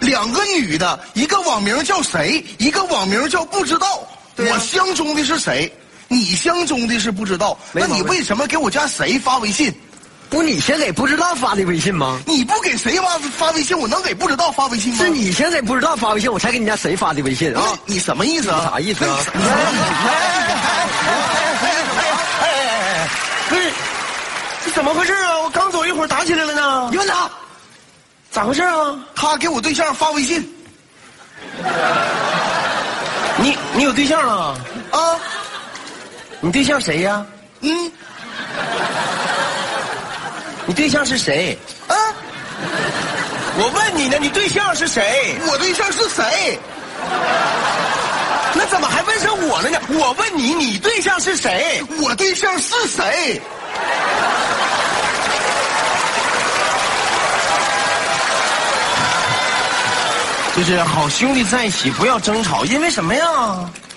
[0.00, 4.02] 两个女的，一个网名叫谁，一个网名叫不知道。
[4.36, 5.70] 我相中的是谁？
[6.08, 7.58] 你相中的是不知道。
[7.72, 9.72] 那你为什么给我家谁发微信？
[10.28, 12.20] 不，你先给不知道发的微信吗？
[12.24, 14.98] 你不给谁发发微信，我能给不知道发微信吗？
[15.00, 17.76] 是你先给不知道发微信，我才给你家谁发的微信啊？
[17.84, 18.70] 你什么意思啊？
[18.72, 19.18] 啥意思啊？
[23.48, 23.72] 不是，
[24.64, 25.40] 这怎么回事啊？
[25.42, 26.88] 我刚走一会儿打起来了呢。
[26.92, 27.28] 你问他，
[28.30, 28.96] 咋回事啊？
[29.14, 30.48] 他给我对象发微信。
[33.38, 34.56] 你你有对象了？
[34.90, 35.18] 啊？
[36.40, 37.26] 你对象谁呀？
[37.60, 37.92] 嗯？
[40.66, 41.58] 你对象是谁？
[41.88, 41.94] 啊？
[43.58, 45.36] 我问你呢，你对象是谁？
[45.48, 46.58] 我对象是谁？
[48.54, 49.78] 那怎么还问上我了呢？
[49.88, 51.82] 我问你，你对象是谁？
[52.00, 53.42] 我对象是谁？
[60.60, 63.24] 就是好兄弟在一起不要争吵，因为什么呀？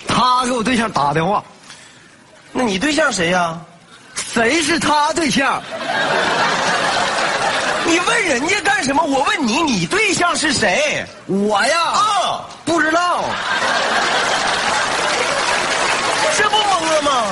[0.08, 1.44] 他给我对象打电话，
[2.52, 3.60] 那你对象谁呀？
[4.32, 5.62] 谁是他对象？
[7.84, 9.02] 你问人家干什么？
[9.04, 11.04] 我问你，你对象是谁？
[11.26, 13.24] 我呀，啊，不知道。
[16.38, 17.24] 这不懵了吗？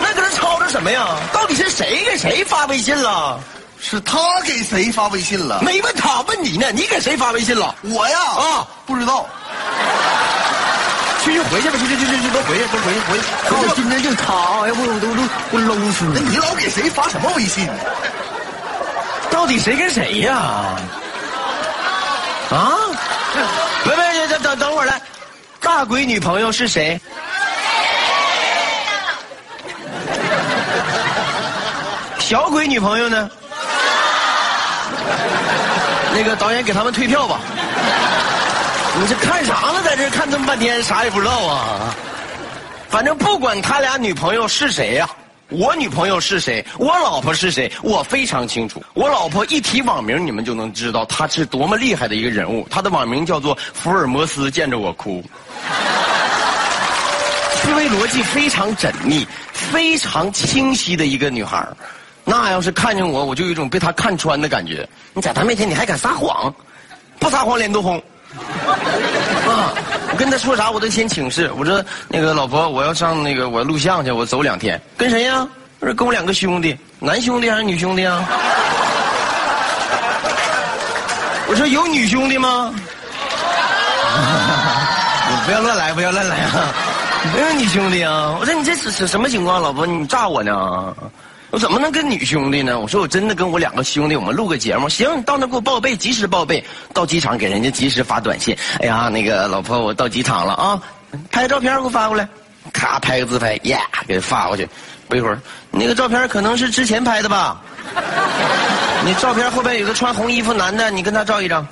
[0.00, 1.04] 那搁这吵吵什么呀？
[1.32, 3.40] 到底是谁给谁发微信了？
[3.92, 5.60] 是他给谁发微信了？
[5.60, 6.72] 没问他，问你呢。
[6.72, 7.74] 你给谁发微信了？
[7.82, 9.26] 我呀啊，不知道。
[11.22, 13.24] 去去回去吧，去去去去去，都回去，都回去，回去。
[13.50, 16.30] 我今天就他，要不我都都我搂死那你！
[16.30, 17.68] 你老给谁发什么微信？
[19.30, 20.38] 到底谁跟谁呀？
[22.48, 22.72] 啊？
[23.84, 24.98] 别别，等等等会儿来，
[25.60, 26.98] 大鬼女朋友是谁？
[32.20, 33.30] 小鬼女朋友呢？
[36.14, 37.40] 那个导演给他们退票吧。
[39.00, 39.82] 你这看啥呢？
[39.82, 41.94] 在这看这么半天，啥也不知道啊。
[42.90, 45.08] 反正不管他俩女朋友是谁呀、
[45.48, 48.84] 我女朋友是谁，我老婆是谁，我非常清楚。
[48.92, 52.68] 我老婆一提网名，你们就能知道她是多么厉害的一个人物。
[52.70, 55.24] 她的网名叫做福尔摩斯见着我哭。
[57.54, 61.66] 思维逻辑非常缜密、非常清晰的一个女孩
[62.32, 64.88] 那要是看见我，我就有一种被他看穿的感觉。
[65.12, 66.50] 你在他面前你还敢撒谎？
[67.18, 68.02] 不撒谎脸都红。
[69.46, 69.68] 啊！
[70.10, 71.52] 我跟他说啥，我都先请示。
[71.58, 74.80] 我说那个老婆，我要上那个我录像去，我走两天。
[74.96, 75.46] 跟谁呀？
[75.80, 78.26] 我说跟我两个兄弟，男兄弟还是女兄弟啊？
[81.48, 82.72] 我说有女兄弟吗？
[85.28, 86.72] 你不要乱来，不要乱来啊！
[87.34, 88.34] 没有女兄弟啊！
[88.40, 89.86] 我说你这是是什么情况，老婆？
[89.86, 90.96] 你炸我呢？
[91.52, 92.80] 我怎么能跟女兄弟呢？
[92.80, 94.88] 我说我真的跟我两个兄弟，我们录个节目。
[94.88, 96.64] 行，到那给我报备，及时报备。
[96.94, 98.56] 到机场给人家及时发短信。
[98.80, 100.80] 哎呀，那个老婆，我到机场了啊，
[101.30, 102.26] 拍照片给我发过来。
[102.72, 104.66] 咔，拍个自拍，呀，给发过去。
[105.08, 105.38] 不一会儿，
[105.70, 107.60] 那个照片可能是之前拍的吧？
[109.04, 111.68] 你照片后边有个穿红衣服男的，你跟他照一张。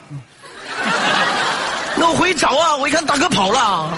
[1.97, 2.77] 那我回去找啊！
[2.77, 3.91] 我一看大哥跑了，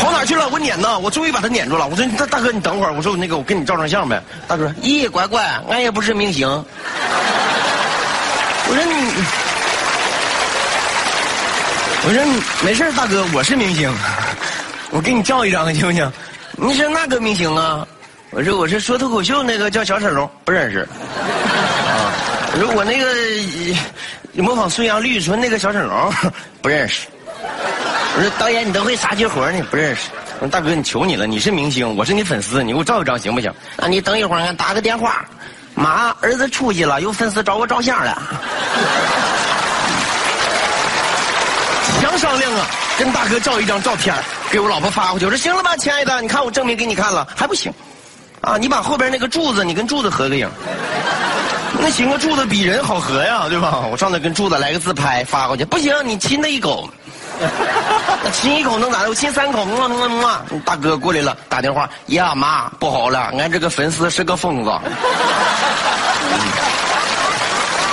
[0.00, 0.48] 跑哪去了？
[0.48, 1.86] 我撵呢，我终于把他撵住了。
[1.86, 2.92] 我说大大哥，你等会儿。
[2.92, 4.20] 我说那个，我跟你照张相呗。
[4.48, 6.48] 大哥，咦，乖乖，俺也不是明星。
[8.66, 8.92] 我说你，
[12.08, 13.92] 我说你没事大哥，我是明星，
[14.90, 16.12] 我给你照一张行不行？
[16.56, 17.86] 你是哪个明星啊？
[18.30, 20.80] 我说我是说脱口秀那个叫小沈龙，不认识。
[20.80, 20.88] 啊，
[22.54, 23.06] 我说我那个
[24.42, 26.12] 模仿孙杨、绿春那个小沈龙，
[26.62, 27.06] 不认识。
[28.16, 29.62] 我说导演，你都会啥绝活呢？
[29.70, 30.10] 不认识。
[30.40, 33.52] 我说大哥，你求你了，你是明星，我是你粉丝，你给我照一张行不行？
[33.76, 35.24] 啊，你等一会儿，俺打个电话。
[35.74, 38.20] 妈，儿子出去了，有粉丝找我照相了。
[42.00, 42.66] 强商量啊，
[42.98, 44.14] 跟大哥照一张照片，
[44.50, 45.24] 给我老婆发过去。
[45.24, 47.72] 我说行了吧，亲爱的，你看我证明给你看了，还不行。
[48.40, 50.50] 啊，你把后边那个柱子，你跟柱子合个影。
[51.78, 53.86] 那行啊，柱子比人好合呀，对吧？
[53.90, 56.90] 我上那跟柱子来个自拍发过去，不行，你亲他一口。
[58.32, 59.08] 亲一口能咋的？
[59.08, 60.42] 我亲三口，么么么。
[60.64, 64.70] 大哥过来了，打电话呀，妈，不好了，俺这个粉丝是个疯子，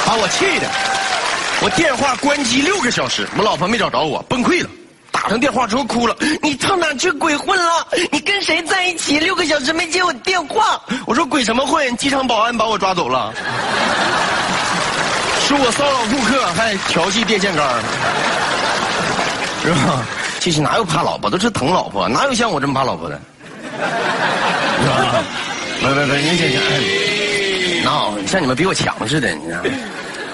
[0.05, 0.67] 把我气的，
[1.61, 4.69] 我电话关机六个小时，我老婆没找着我，崩溃了。
[5.11, 7.87] 打上电话之后哭了，你上哪去鬼混了？
[8.11, 9.19] 你跟谁在一起？
[9.19, 10.79] 六个小时没接我电话。
[11.07, 11.97] 我说鬼什么混？
[11.97, 13.33] 机场保安把我抓走了，
[15.47, 17.65] 说我骚扰顾客，还调戏电线杆
[19.67, 20.05] 是吧？
[20.39, 23.19] 其实哪有怕老婆，都是疼老婆，哪有像我这么怕老婆的？
[23.61, 25.23] 是吧？
[25.81, 29.69] 不不不，你这这，闹，像你们比我强似的，你知道吗？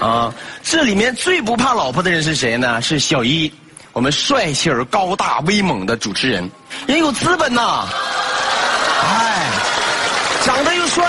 [0.00, 0.32] 啊，
[0.62, 2.80] 这里面最不怕老婆的人是谁呢？
[2.80, 3.52] 是小一，
[3.92, 6.48] 我们帅气而高大威猛的主持人，
[6.86, 7.86] 人有资本呐，
[9.02, 9.46] 哎，
[10.44, 11.04] 长得又帅，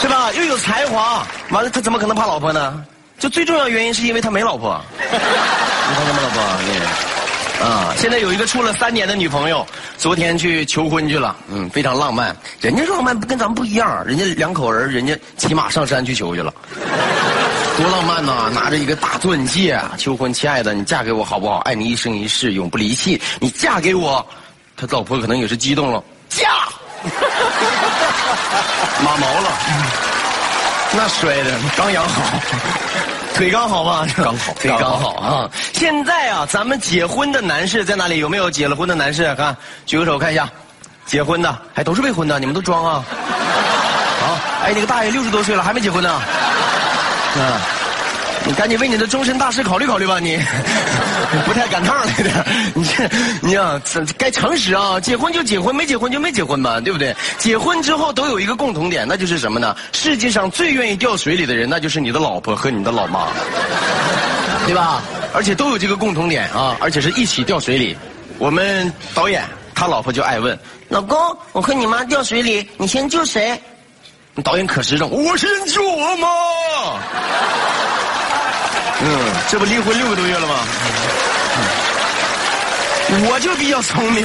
[0.00, 0.32] 是吧？
[0.32, 2.82] 又有才华，完了他怎么可能怕老婆呢？
[3.18, 4.80] 就最重要原因是因为他没老婆。
[4.98, 6.78] 你看他没老婆，你
[7.60, 9.66] 啊，现在有一个处了三年的女朋友，
[9.98, 12.34] 昨天去求婚去了，嗯，非常浪漫。
[12.60, 16.52] 人家浪漫跟咱们不一样，人家两口人，人家骑马上山去求去了，
[17.76, 18.50] 多浪漫呐！
[18.54, 21.58] 拿着一个大钻戒求婚，亲爱的，你嫁给我好不好？
[21.58, 23.20] 爱你一生一世，永不离弃。
[23.38, 24.26] 你嫁给我，
[24.74, 26.48] 他老婆可能也是激动了，嫁，
[29.04, 29.50] 马毛了，
[30.96, 32.22] 那摔的刚养好。
[33.40, 34.06] 腿刚好吧？
[34.18, 35.50] 刚好，腿刚好啊！
[35.72, 38.18] 现在啊，咱们结婚的男士在哪里？
[38.18, 39.34] 有没有结了婚的男士？
[39.34, 39.56] 看，
[39.86, 40.46] 举个手看一下，
[41.06, 43.02] 结婚的，还都是未婚的，你们都装啊？
[44.20, 46.20] 好，哎，那个大爷六十多岁了，还没结婚呢。
[47.36, 47.52] 嗯。
[48.44, 50.38] 你赶紧为你的终身大事考虑考虑吧，你
[51.46, 52.44] 不太赶趟了有点。
[52.74, 53.10] 你这，
[53.42, 53.80] 你啊，
[54.18, 57.14] 该诚实啊，结婚就结婚，没结婚就没结婚吧，对不对？
[57.38, 59.76] 结婚之后都有一个共同点，那就是什么呢？
[59.92, 63.28] 世界上最愿意掉水里的人，那就是你的老婆和你的老妈，
[64.66, 65.02] 对吧？
[65.32, 67.96] 而且都有这个共同点啊，而且是一起掉水里。
[68.38, 69.44] 我们导演
[69.74, 70.58] 他老婆就爱问
[70.88, 71.18] ：“老公，
[71.52, 73.60] 我和你妈掉水里，你先救谁？”
[74.42, 76.28] 导演可实诚：“我先救我妈。”
[79.02, 80.54] 嗯，这不离婚六个多月了吗？
[83.28, 84.24] 我就比较聪明，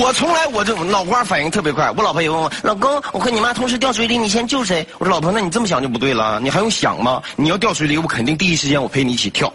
[0.00, 1.88] 我从来我这脑瓜反应特别快。
[1.96, 4.84] 我老婆也问我，老公，我和你妈同时掉水里，你先救谁？
[4.98, 7.22] 我说老婆，那你这么想就不对了，你还用想吗？
[7.36, 9.52] 你要掉水里，我肯定第一时间我陪你一起跳。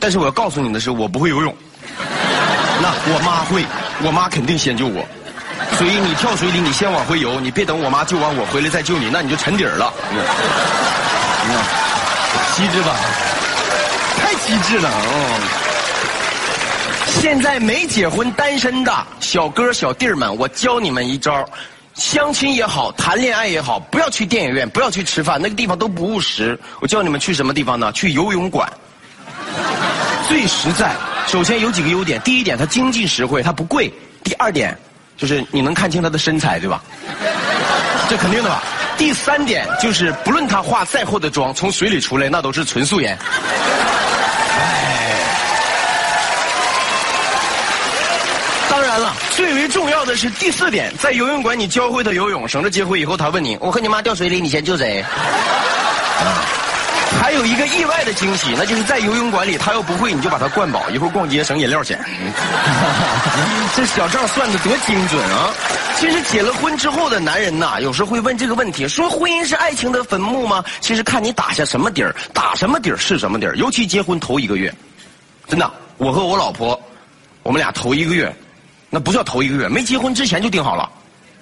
[0.00, 1.54] 但是我要告诉你的是，我不会游泳。
[2.80, 3.62] 那我妈会，
[4.02, 5.06] 我妈肯定先救我。
[5.76, 9.92] 所以你跳水里，你先往回游，你别等我妈救完我回来再救你，那你就沉底儿了。
[11.44, 11.60] 嗯，
[12.54, 12.96] 机智吧？
[14.46, 15.40] 机智了哦！
[17.20, 21.44] 现在没结婚单身的小哥小弟们，我教你们一招：
[21.94, 26.56] 相亲也好，谈恋爱也好，不要去电影院，不要去吃饭，那个地方都不务实。
[26.78, 27.90] 我教你们去什么地方呢？
[27.90, 28.72] 去游泳馆，
[30.28, 30.94] 最实在。
[31.26, 33.90] 首先有几个优点：第一点，它经济实惠，它不贵；
[34.22, 34.78] 第二点，
[35.16, 36.80] 就是你能看清他的身材，对吧？
[38.08, 38.62] 这肯定的吧。
[38.96, 43.18] 第三点就是，不论他化再厚的妆，从水里出来那都是纯素颜。
[49.66, 55.04] 最重要的是第四点，在游泳馆你教会他游泳，省着结婚以后他问你：“我和你妈掉水里，你先救谁？”
[57.20, 61.98] 还有一个意外的惊喜，那就是在游泳馆里，他要不会，你就把他灌饱，一会儿逛街省饮料钱。
[63.74, 65.52] 这小账算的多精准啊！
[65.98, 70.64] 其实结了婚之后的男人呐，有时候会问这个问题：说婚姻是爱情的坟墓吗？
[70.80, 73.56] 其实看你打下什么底儿，打什么底儿是什么底儿。
[73.56, 74.72] 尤其结婚头一个月，
[75.48, 76.80] 真的，我和我老婆，
[77.42, 78.32] 我们俩头一个月，
[78.90, 80.88] 那不叫头一个月，没结婚之前就定好了，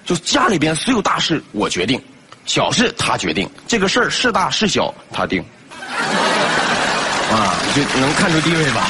[0.05, 2.02] 就家里边所有大事我决定，
[2.46, 5.44] 小事他决定，这个事儿是大是小他定。
[7.32, 8.87] 啊，就能看出地位吧。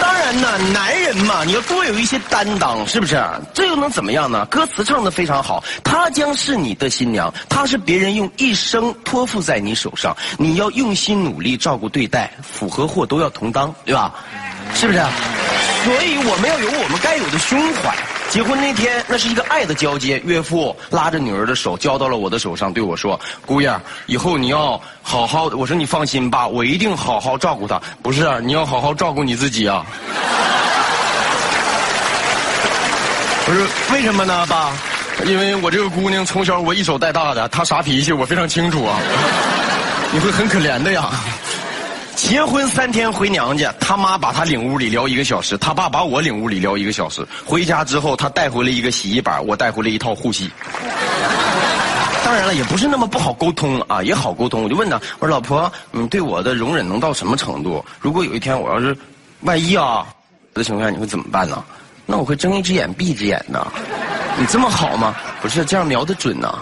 [0.00, 3.22] 当然呢，男人嘛，你要多有一些担当，是不是？
[3.52, 4.46] 这又能怎么样呢？
[4.46, 14.14] 歌词唱的非常好，她将是你的新娘，她是别人用一生托付在你手上，你要用心努力照顾对待，福和祸都要同当，对吧？
[14.74, 15.04] 是不是？
[15.84, 17.94] 所以我们要有我们该有的胸怀。
[18.30, 20.18] 结婚那天，那是一个爱的交接。
[20.24, 23.70] 岳父拉着女儿的手交到了我的手上，对我说：“姑爷，
[24.06, 29.84] 以后你要好好。”我说：“你放心吧，我一定好好照顾她。”不是，你要好好照顾你自己啊。
[33.44, 34.72] 不是为什么呢，爸？
[35.26, 38.98] 因为我这个姑娘从小我一手带大的，她啥脾气我非常清楚啊。
[40.10, 41.10] 你会很可怜的呀。
[42.22, 47.26] 结婚三天回娘家，他妈把他领屋里聊一个小时，他爸把我领屋里聊一个小时。
[47.44, 50.48] 回家之后，他带回了一个洗衣板，我带回了一套护膝。
[52.24, 54.62] 当然了，也不是那么不好沟通啊，也好沟通。
[54.62, 57.84] 我就问他，我说老婆，你对我的容忍能到什么程度？
[58.00, 58.96] 如果有一天我要是，
[59.40, 60.06] 万一啊
[60.54, 61.62] 的情况下，你会怎么办呢？
[62.06, 63.66] 那我会睁一只眼闭一只眼呢。
[64.38, 65.14] 你这么好吗？
[65.42, 66.56] 不是这样瞄的准呢。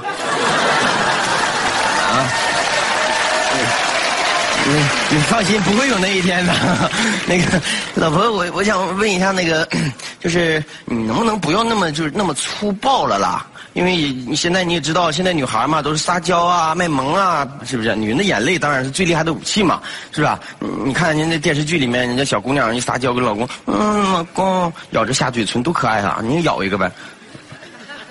[4.70, 6.52] 你你放心，不会有那一天的。
[7.26, 7.60] 那个
[7.94, 9.68] 老婆，我我想问一下，那个
[10.20, 13.46] 就是你能不能不要那么就是那么粗暴了啦？
[13.72, 17.94] 因为你现在你也知道，现在女孩嘛都是撒娇啊、卖萌啊，是不是？
[17.94, 19.80] 女人的眼泪当然是最厉害的武器嘛，
[20.12, 20.38] 是吧？
[20.84, 26.18] 你看人家电视剧里面，人家小姑娘一撒娇跟老公，嗯，老公咬着下嘴唇多可爱啊！
[26.22, 26.90] 你咬一个呗，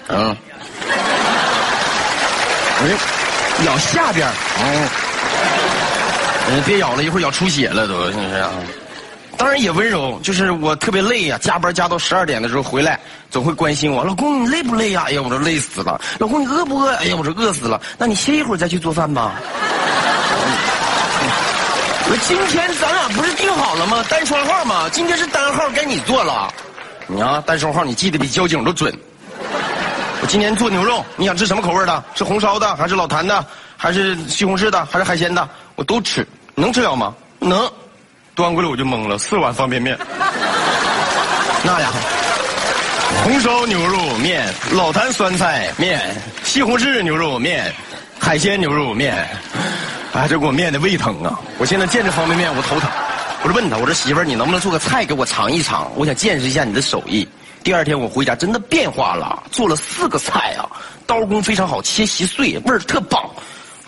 [0.07, 0.35] 嗯，
[2.79, 2.85] 哎，
[3.65, 4.27] 咬下边，
[4.61, 4.87] 嗯。
[6.65, 8.45] 别咬了，一会儿咬出血了都，是不是？
[9.37, 12.99] 当然也温柔，就是我特别累呀，加班加到十二点的时候回来，
[13.31, 15.05] 总会关心我，老公你累不累呀？
[15.07, 15.99] 哎呀，我说累死了。
[16.17, 16.93] 老公你饿不饿？
[16.95, 17.81] 哎呀，我说饿死了。
[17.97, 19.35] 那你歇一会儿再去做饭吧。
[22.11, 24.03] 我今天咱俩不是定好了吗？
[24.09, 24.89] 单双号吗？
[24.91, 26.51] 今天是单号，该你做了。
[27.07, 28.93] 你啊，单双号你记得比交警都准。
[30.21, 32.03] 我今天做牛肉，你想吃什么口味的？
[32.13, 33.45] 是红烧的，还是老坛的，
[33.77, 35.47] 还是西红柿的，还是海鲜的？
[35.75, 36.27] 我都吃，
[36.59, 37.15] 能吃了吗？
[37.39, 37.71] 能。
[38.35, 39.97] 端过来我就懵了，四碗方便面。
[41.63, 41.97] 那家伙，
[43.23, 45.99] 红烧牛肉面、老坛酸菜面、
[46.43, 47.73] 西红柿牛肉面、
[48.17, 49.27] 海鲜牛肉面，
[50.13, 51.37] 哎，这给我面的胃疼啊！
[51.57, 52.89] 我现在见着方便面我头疼。
[53.43, 55.91] 我就问他，我说媳妇儿，你能不能做个菜给我尝一尝？
[55.95, 57.27] 我想见识一下你的手艺。
[57.61, 60.63] 第二天我回家真的变化了，做了四个菜啊，
[61.05, 63.29] 刀工非常好，切细碎，味儿特棒。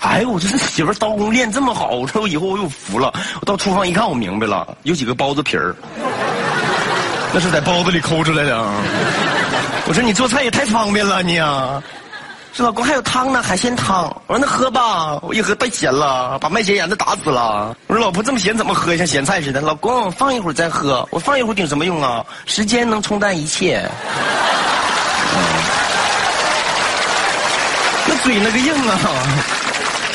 [0.01, 3.13] 哎呦，我这媳妇刀工练这么好，我说我以后我有福了。
[3.39, 5.75] 我到厨房一看，我明白了，有几个包子皮儿，
[7.31, 8.57] 那是在包子里抠出来的。
[9.87, 11.81] 我说你做菜也太方便了，你啊。
[12.53, 14.05] 说老公还有汤呢，海鲜汤。
[14.27, 17.73] 我说那喝吧，我一喝太咸了，把卖咸盐的打死了。
[17.87, 19.61] 我说老婆这么咸怎么喝，像咸菜似的。
[19.61, 22.25] 老公放一会儿再喝，我放一会儿顶什么用啊？
[22.47, 23.87] 时间能冲淡一切。
[28.07, 28.99] 那嘴那个硬啊！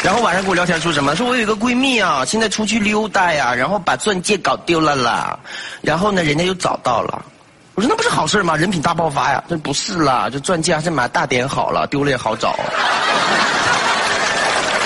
[0.07, 1.17] 然后晚上跟我聊天说什么？
[1.17, 5.37] 说我有一个闺蜜啊，现在出去溜达呀，然后把钻戒搞丢了啦，
[5.83, 7.25] 然后呢，人家又找到了。
[7.75, 8.57] 我说那不是好事吗？
[8.57, 9.43] 人品大爆发呀！
[9.49, 12.51] 这不是啦，这钻戒还是买大点好了，丢了也好找。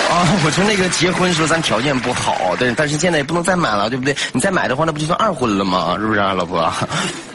[0.09, 4.17] 啊，我说那个结婚时候咱条件不好，对，但是现在也不能再买了，对不对？
[4.33, 5.97] 你再买的话，那不就算二婚了吗？
[5.99, 6.61] 是不是啊，老婆？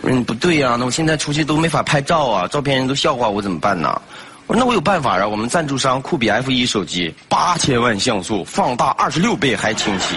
[0.02, 4.02] 我说你不对呀，那我现在出去都没法拍照啊，照片人都笑话我怎么办呢？
[4.46, 10.14] 我说那我有办法啊，我们赞助商酷比 F 一手机，八千万像素，放大二十六倍还清晰，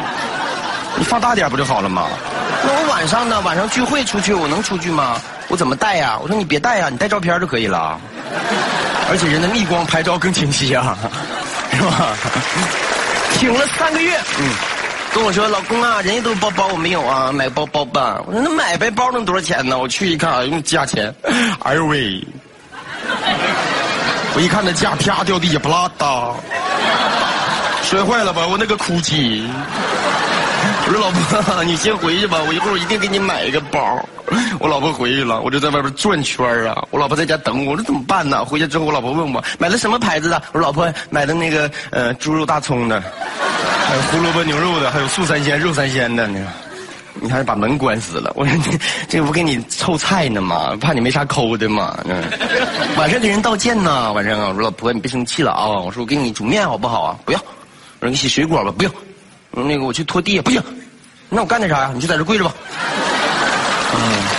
[0.97, 2.07] 你放大点不就好了吗？
[2.63, 3.41] 那我晚上呢？
[3.41, 5.19] 晚上聚会出去，我能出去吗？
[5.47, 6.19] 我怎么带呀？
[6.21, 7.99] 我说你别带呀，你带照片就可以了。
[9.09, 10.95] 而且人的逆光拍照更清晰啊，
[11.71, 12.15] 是吧？
[13.39, 14.53] 挺了三个月，嗯，
[15.11, 18.21] 跟我说老公啊，人家都包包我没有啊，买包包吧。
[18.27, 19.79] 我说那买呗，包能多少钱呢？
[19.79, 21.11] 我去一看，用价钱，
[21.63, 22.23] 哎呦喂！
[24.39, 26.31] 我一看那架，啪掉地下，不拉哒，
[27.83, 28.47] 摔坏了吧？
[28.47, 29.45] 我那个哭泣。
[30.87, 34.01] 我说老婆， 你先回去吧，我一会儿一定给你买一个包。
[34.57, 36.81] 我老婆回去了，我就在外边转圈啊。
[36.89, 38.45] 我老婆在家等我，我说怎么办呢？
[38.45, 40.41] 回去之后，我老婆问我买的什么牌子的？
[40.53, 43.03] 我说老婆买的那个呃猪肉大葱的，
[43.89, 46.27] 还有胡萝卜牛肉的，还有素三鲜肉三鲜的。
[46.27, 46.45] 那个
[47.21, 48.31] 你还是把门关死了。
[48.35, 50.75] 我说 你这不给你凑菜呢吗？
[50.79, 51.97] 怕你没啥抠的嘛。
[52.05, 52.23] 嗯，
[52.97, 54.11] 晚上给人道歉呢。
[54.13, 55.67] 晚上啊我说老婆你别生气了啊。
[55.67, 57.15] 我说我给你煮面好不好啊？
[57.25, 57.39] 不要。
[57.99, 58.91] 我说你洗水果吧，不用。
[59.51, 60.61] 那个我去拖地，不行。
[61.27, 61.91] 那我干点啥呀？
[61.93, 62.53] 你就在这跪着吧。
[63.93, 64.38] 嗯。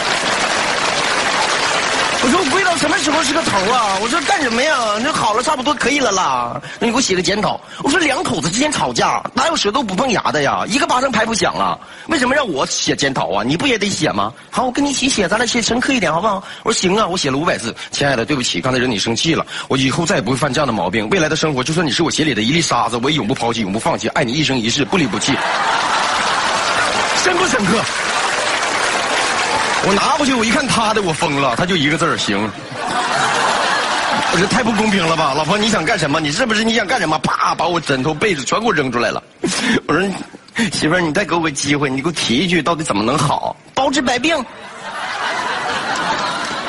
[2.80, 3.98] 什么时候是个头啊？
[4.00, 4.74] 我说干什么呀？
[5.02, 6.58] 那好了，差不多可以了啦。
[6.78, 7.60] 那你给我写个检讨。
[7.82, 10.64] 我说两口子之间吵架，哪有舌头不碰牙的呀？
[10.66, 11.78] 一个巴掌拍不响了。
[12.06, 13.44] 为什么让我写检讨啊？
[13.44, 14.32] 你不也得写吗？
[14.50, 16.42] 好，我跟你一起写，咱俩写深刻一点，好不好？
[16.62, 17.76] 我说行啊，我写了五百字。
[17.90, 19.46] 亲爱的，对不起，刚才惹你生气了。
[19.68, 21.06] 我以后再也不会犯这样的毛病。
[21.10, 25.34] 未来的生活，就算你是我鞋里的一粒沙子，我也永不抛弃，永不放弃，爱你一生一世，不离不弃。
[27.22, 27.78] 深不深刻？
[29.82, 32.50] 我拿过去，我一看他的，我疯了，他就一个字儿行。
[34.32, 36.20] 我说太不公平了吧，老婆你想干什么？
[36.20, 37.18] 你是不是你想干什么？
[37.20, 39.22] 啪，把我枕头被子全给我扔出来了。
[39.88, 40.02] 我说
[40.72, 43.56] 媳妇儿，你再给我个机会，你给我提一句，到底怎么能好？
[43.74, 44.44] 包治百病。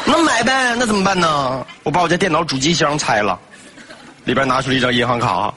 [0.05, 1.65] 那买呗，那怎么办呢？
[1.83, 3.37] 我把我家电脑主机箱拆了，
[4.23, 5.27] 里边拿出了一张银行卡。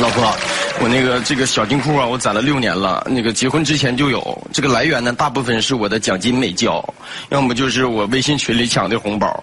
[0.00, 0.32] 老婆，
[0.80, 3.04] 我那个这个小金库啊，我攒了六年了。
[3.10, 6.82] 那个结婚之前就有，这个来源呢，大部分是我的奖金没交，
[7.30, 9.42] 要么就是我微信群里抢的红包，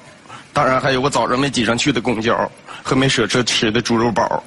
[0.54, 2.50] 当然还有我早上没挤上去的公交
[2.82, 4.44] 和没舍车吃的猪肉包。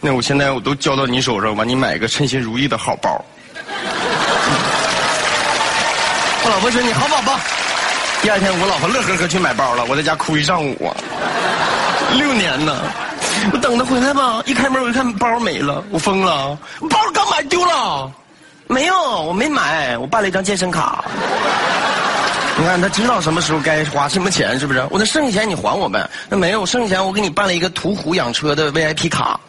[0.00, 3.22] 那我现在我都交到你手上完，你买个称心如意的好包。
[6.42, 7.38] 我老婆说你好宝宝。
[8.22, 10.96] 第二天我老婆乐呵呵去买包了，我在家哭一上午啊，
[12.16, 12.82] 六年呢。
[13.52, 16.56] 我等他回来吧，一开门我一看包没了，我疯了，
[16.88, 18.10] 包刚买丢了，
[18.66, 21.04] 没有，我没买，我办了一张健身卡。
[22.58, 24.86] 你看他知道什么时候该花什么钱，是不是？
[24.90, 26.08] 我那剩下钱你还我呗？
[26.28, 29.40] 那没有，剩下钱我给你办了一个途虎养车的 VIP 卡。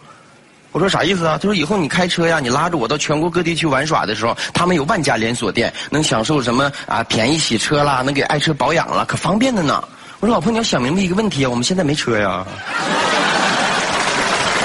[0.72, 1.38] 我说啥意思啊？
[1.38, 9.84] 他说以后你开车呀，你拉着我到全国各地去玩耍的时候，他们有万家连锁店，能享受什么啊便宜洗车啦，能给爱车保养了，可方便的呢。
[10.22, 12.46] 我说老婆你要想明白一个问题啊，我们现在没车呀。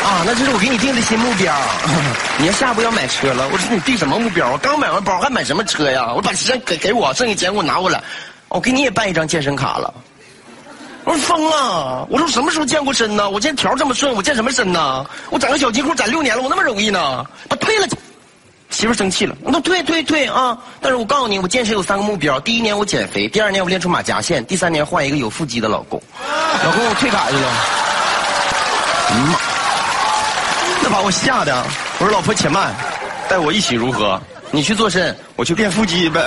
[0.07, 1.53] 啊，那这是我给你定的新目标。
[2.39, 4.53] 你要下一步要买车了，我说你定什么目标？
[4.53, 6.13] 我刚买完包，还买什么车呀？
[6.15, 8.01] 我把钱给给我，剩下钱给我拿过来，
[8.49, 9.93] 我给你也办一张健身卡了。
[11.03, 12.07] 我说疯了！
[12.09, 13.29] 我说什么时候健过身呢？
[13.29, 15.05] 我今天条这么顺，我健什么身呢？
[15.29, 17.27] 我攒个小金库攒六年了，我那么容易呢？
[17.49, 17.97] 把退了去。
[18.71, 20.57] 媳妇生气了，那退退退啊！
[20.81, 26.01] 但是我告诉你，我健身有三个目标：第一年我减肥，第二年我练出马甲线，第三年换一个有腹肌的老公。
[26.65, 27.53] 老公，我退卡去了。
[29.33, 29.39] 妈，
[30.89, 31.65] 那把我吓的。
[31.99, 32.73] 我说老婆且慢，
[33.29, 34.23] 带我一起如何？
[34.53, 36.23] 你去做身，我去练腹肌呗。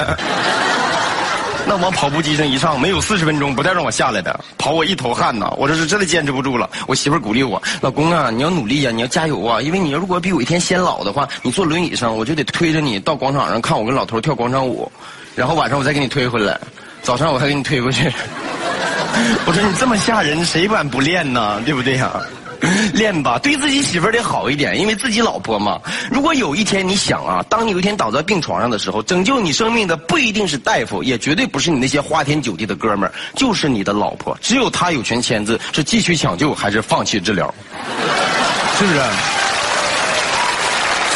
[1.66, 5.50] 那往跑步机上一上，没有四十分钟不带让我下来的，跑我一头汗呐！
[5.56, 6.70] 我这是真的坚持不住了。
[6.88, 9.62] 我媳妇儿鼓励我：“老公啊，你要努力呀，你要加油啊！
[9.62, 14.92] 因为你要如果比我一天先老的话，你坐轮椅上，我就得推着你到广场上看我跟老头跳广场舞，
[15.36, 16.60] 然后晚上我再给你推回来，
[17.02, 18.12] 早上我还给你推回去。
[19.48, 21.62] 我说你这么吓人，谁敢不练呢？
[21.64, 22.12] 对不对呀？”
[22.94, 25.80] 练吧，对自己媳妇儿得好一点，因为自己老婆嘛。
[26.12, 34.38] 如果有一天你想啊，当你有一天倒在病床上的时候，拯救你生命的不一定是大夫，也绝对不是你那些花天酒地的哥们儿，就是你的老婆。
[34.42, 37.54] 只有她有权签字，是继续抢救还是放弃治疗，
[38.78, 39.00] 是不是？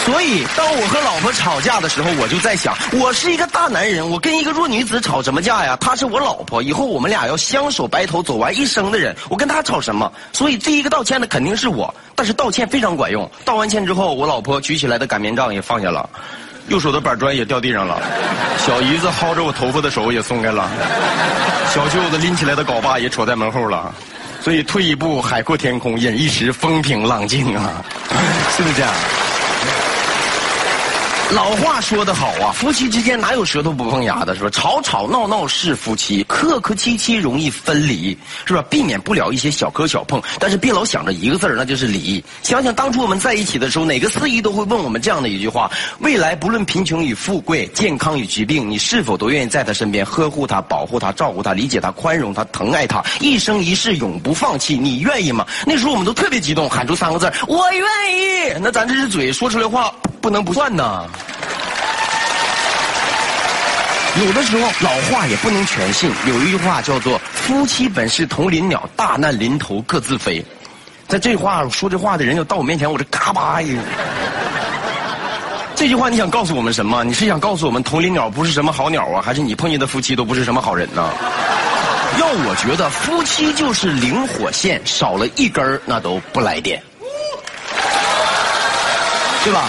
[0.06, 5.78] 所以，当我和老婆吵架的时候，我就在想，我是一个大男人，我跟一个弱女子吵什么架呀？
[5.80, 10.12] 她是我老婆，以后我们俩要相守白头，走完一生的人，我跟她吵什么？
[10.34, 11.94] 所以，第一个道歉的肯定是我。
[12.16, 16.08] 但是道歉非常管用，道完歉之后，我老婆举起来的擀面杖也放下了，
[16.68, 18.02] 右手的板砖也掉地上了，
[18.66, 20.70] 小姨子薅着我头发的手也松开了，
[21.74, 23.94] 小舅子拎起来的镐把也杵在门后了。
[24.42, 27.82] 所以，退一步海阔天空，忍一时风平浪静啊，
[28.58, 28.92] 是不是这样？
[31.34, 34.50] 老话说得好啊，夫妻之间哪有舌头不碰牙的，是吧？
[34.52, 38.64] 吵吵闹闹是夫妻，客客气气容易分离，是吧？
[38.70, 42.24] 避免不了一些小磕小碰，但是别老想着一个字儿，那就是离。
[42.44, 54.78] 想想当初我们在一起的时候，哪个司仪都会问我们这样的一句话：未来不论贫穷与富贵、健康与疾病，你是否都愿意在他身边呵护他、保护他、照顾他、理解他、宽容他、疼爱他，一生一世永不放弃？
[54.78, 55.44] 你愿意吗？
[55.66, 58.54] 那时候我们都特别激动，喊出三个字：我愿意。
[58.62, 61.08] 那咱这是嘴说出来话，不能不算呐。
[64.16, 70.44] 有的时候老话也不能全信，有一句话叫做“夫妻本是同林鸟，大难临头各自飞”。
[71.10, 73.76] 在这话说这话的人就到我面前，我这嘎巴一。
[75.76, 77.04] 这句话你想告诉我们什么？
[77.04, 81.10] 你是想告诉我们同林鸟不是什么好鸟啊，还是你碰见的夫妻都不是什么好人呢？
[82.20, 86.80] 要我觉得，夫妻就是灵火线，少了一根儿那都不来电，
[89.44, 89.64] 对吧？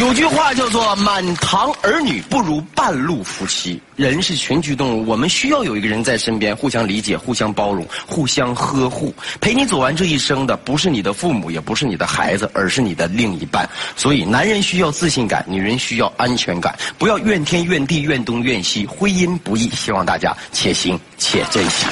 [0.00, 3.80] 有句话叫做“满堂儿女不如半路夫妻”。
[3.94, 13.68] 人是群居动物，我们需要有一个人在身边，互相理解、互相包容、互相呵护，陪你走完这一生的，不是你的父母，也不是你的孩子，而是你的另一半。
[13.94, 18.84] 所以，男人需要自信感，女人需要安全感，不要怨天怨地、怨东怨西。
[18.84, 21.86] 婚姻不易，希望大家且行且珍惜。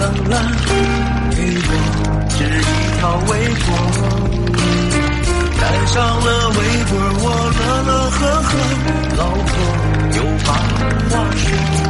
[0.00, 0.34] 冷了，
[1.30, 1.36] 给
[1.68, 1.70] 我
[2.30, 3.68] 织一条围脖。
[5.60, 6.58] 带上了围
[6.88, 7.24] 脖，我
[7.58, 8.50] 乐乐呵呵，
[9.18, 9.52] 老婆
[10.16, 10.48] 又把
[11.10, 11.89] 话说。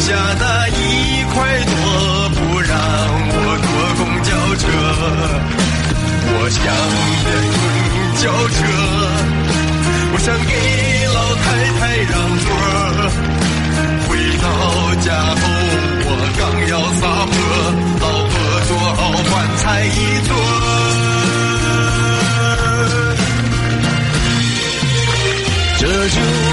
[0.00, 1.74] 下那一块多
[2.30, 2.72] 不让
[3.32, 4.64] 我坐公交车，
[6.32, 6.58] 我想
[7.22, 7.28] 坐
[7.60, 7.62] 公
[8.16, 8.58] 交车，
[10.12, 10.52] 我想给
[11.14, 11.44] 老太
[11.78, 12.48] 太让座。
[14.08, 14.10] 回
[14.40, 14.44] 到
[15.02, 15.40] 家后，
[16.06, 16.08] 我
[16.38, 17.32] 刚要撒泼，
[18.00, 18.32] 老婆
[18.66, 19.88] 做好饭菜一
[20.26, 20.30] 桌，
[25.78, 26.49] 这就。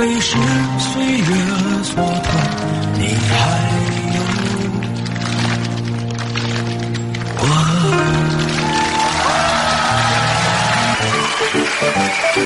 [0.00, 0.34] 会实
[0.78, 0.89] 现